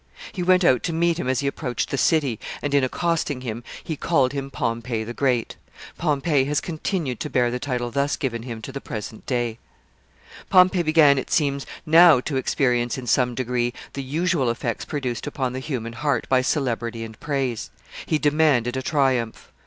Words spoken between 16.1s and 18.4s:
by celebrity and praise. He